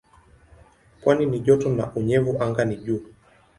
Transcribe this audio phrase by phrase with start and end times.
[1.01, 3.05] Pwani ni joto na unyevu anga ni juu.